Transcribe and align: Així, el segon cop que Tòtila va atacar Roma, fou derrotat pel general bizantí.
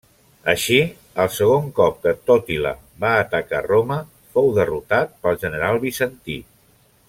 Així, 0.51 0.77
el 1.23 1.29
segon 1.35 1.67
cop 1.79 1.99
que 2.05 2.13
Tòtila 2.31 2.71
va 3.05 3.13
atacar 3.27 3.61
Roma, 3.67 3.99
fou 4.37 4.51
derrotat 4.57 5.15
pel 5.27 5.39
general 5.47 5.83
bizantí. 5.89 6.41